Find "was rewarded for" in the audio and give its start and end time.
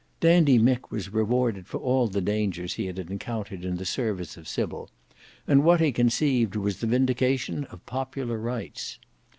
0.89-1.77